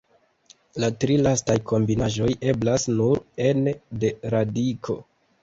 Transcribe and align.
La 0.83 0.87
tri 1.03 1.17
lastaj 1.27 1.57
kombinaĵoj 1.71 2.31
eblas 2.55 2.87
nur 3.01 3.23
ene 3.53 3.77
de 4.07 4.13
radiko. 4.39 4.99